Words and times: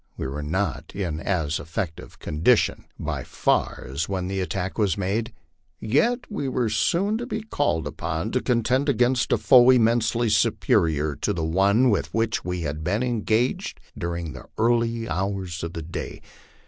We 0.17 0.25
were 0.25 0.41
not 0.41 0.93
in 0.95 1.19
as 1.19 1.59
effective 1.59 2.17
condition 2.17 2.85
by 2.99 3.23
far 3.23 3.85
as 3.87 4.09
when 4.09 4.25
the 4.25 4.39
attack 4.39 4.79
was 4.79 4.97
made, 4.97 5.31
yet 5.79 6.21
we 6.27 6.47
were 6.49 6.69
soon 6.71 7.19
to 7.19 7.27
be 7.27 7.43
called 7.43 7.85
upon 7.85 8.31
to 8.31 8.41
contend 8.41 8.89
against 8.89 9.31
a 9.31 9.37
force 9.37 9.75
immensely 9.75 10.29
superior 10.29 11.15
to 11.17 11.33
the 11.33 11.45
one 11.45 11.91
with 11.91 12.11
which 12.15 12.43
we 12.43 12.61
had 12.61 12.83
been 12.83 13.03
engaged 13.03 13.79
during 13.95 14.33
the 14.33 14.47
early 14.57 15.07
hours 15.07 15.61
of 15.63 15.73
the 15.73 15.83
day. 15.83 16.23